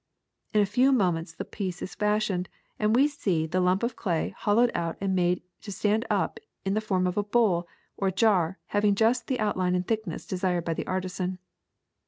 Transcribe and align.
In 0.51 0.61
a 0.61 0.65
few 0.65 0.91
moments 0.91 1.31
the 1.31 1.45
piece 1.45 1.79
is 1.79 1.93
fashioned, 1.93 2.49
and 2.79 2.95
we 2.95 3.07
see 3.07 3.45
the 3.45 3.59
lump 3.59 3.83
of 3.83 3.95
clay 3.95 4.33
hollowed 4.35 4.71
out 4.73 4.97
and 4.99 5.13
made 5.15 5.43
to 5.61 5.71
stand 5.71 6.07
up 6.09 6.39
in 6.65 6.73
the 6.73 6.81
form 6.81 7.05
of 7.05 7.17
a 7.17 7.23
bowl 7.23 7.67
or 7.97 8.09
jar 8.09 8.57
having 8.69 8.95
just 8.95 9.27
the 9.27 9.39
outline 9.39 9.75
and 9.75 9.87
thickness 9.87 10.25
desired 10.25 10.65
by 10.65 10.73
the 10.73 10.87
artisan. 10.87 11.37